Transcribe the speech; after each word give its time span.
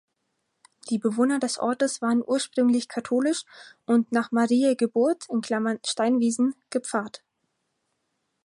Die 0.89 0.97
Bewohner 0.97 1.39
des 1.39 1.59
Ortes 1.59 2.01
waren 2.01 2.23
ursprünglich 2.25 2.87
katholisch 2.87 3.43
und 3.85 4.11
nach 4.11 4.31
Mariä 4.31 4.73
Geburt 4.75 5.27
(Steinwiesen) 5.85 6.55
gepfarrt. 6.71 7.23